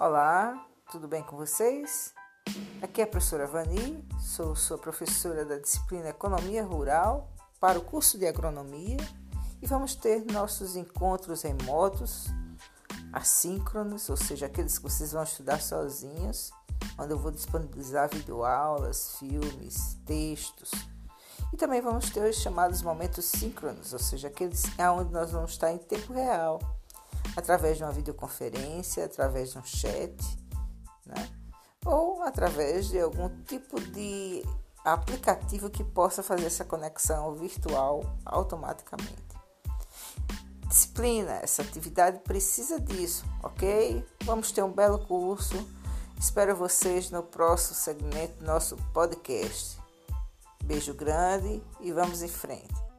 Olá, 0.00 0.66
tudo 0.90 1.06
bem 1.06 1.22
com 1.22 1.36
vocês? 1.36 2.14
Aqui 2.80 3.02
é 3.02 3.04
a 3.04 3.06
professora 3.06 3.46
Vani, 3.46 4.02
sou 4.18 4.56
sua 4.56 4.78
professora 4.78 5.44
da 5.44 5.58
disciplina 5.58 6.08
Economia 6.08 6.64
Rural 6.64 7.28
para 7.60 7.78
o 7.78 7.82
curso 7.82 8.16
de 8.16 8.26
Agronomia 8.26 8.96
e 9.60 9.66
vamos 9.66 9.94
ter 9.94 10.24
nossos 10.32 10.74
encontros 10.74 11.42
remotos, 11.42 12.28
assíncronos, 13.12 14.08
ou 14.08 14.16
seja, 14.16 14.46
aqueles 14.46 14.78
que 14.78 14.84
vocês 14.84 15.12
vão 15.12 15.22
estudar 15.22 15.60
sozinhos, 15.60 16.50
onde 16.98 17.12
eu 17.12 17.18
vou 17.18 17.30
disponibilizar 17.30 18.08
videoaulas, 18.08 19.18
filmes, 19.18 19.98
textos. 20.06 20.70
E 21.52 21.58
também 21.58 21.82
vamos 21.82 22.08
ter 22.08 22.26
os 22.26 22.36
chamados 22.36 22.80
momentos 22.80 23.26
síncronos, 23.26 23.92
ou 23.92 23.98
seja, 23.98 24.28
aqueles 24.28 24.62
onde 24.96 25.12
nós 25.12 25.30
vamos 25.30 25.50
estar 25.50 25.70
em 25.70 25.76
tempo 25.76 26.14
real 26.14 26.58
através 27.36 27.76
de 27.76 27.84
uma 27.84 27.92
videoconferência, 27.92 29.04
através 29.04 29.52
de 29.52 29.58
um 29.58 29.64
chat, 29.64 30.16
né? 31.06 31.28
ou 31.84 32.22
através 32.22 32.88
de 32.88 33.00
algum 33.00 33.28
tipo 33.44 33.80
de 33.80 34.44
aplicativo 34.84 35.70
que 35.70 35.84
possa 35.84 36.22
fazer 36.22 36.46
essa 36.46 36.64
conexão 36.64 37.34
virtual 37.34 38.04
automaticamente. 38.24 39.30
Disciplina, 40.66 41.32
essa 41.42 41.62
atividade 41.62 42.20
precisa 42.20 42.80
disso, 42.80 43.24
ok? 43.42 44.06
Vamos 44.24 44.52
ter 44.52 44.62
um 44.62 44.72
belo 44.72 44.98
curso. 45.06 45.56
Espero 46.18 46.54
vocês 46.54 47.10
no 47.10 47.22
próximo 47.22 47.74
segmento 47.74 48.38
do 48.38 48.46
nosso 48.46 48.76
podcast. 48.92 49.80
Beijo 50.62 50.94
grande 50.94 51.60
e 51.80 51.90
vamos 51.90 52.22
em 52.22 52.28
frente. 52.28 52.89